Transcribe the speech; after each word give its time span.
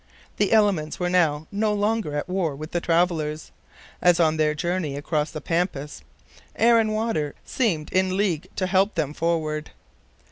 The 0.37 0.51
elements 0.51 0.99
were 0.99 1.11
now 1.11 1.45
no 1.51 1.75
longer 1.75 2.15
at 2.17 2.27
war 2.27 2.55
with 2.55 2.71
the 2.71 2.81
travelers, 2.81 3.51
as 4.01 4.19
on 4.19 4.37
their 4.37 4.55
journey 4.55 4.95
across 4.97 5.29
the 5.29 5.41
Pampas 5.41 6.01
air 6.55 6.79
and 6.79 6.95
water 6.95 7.35
seemed 7.45 7.93
in 7.93 8.17
league 8.17 8.47
to 8.55 8.65
help 8.65 8.95
them 8.95 9.13
forward. 9.13 9.69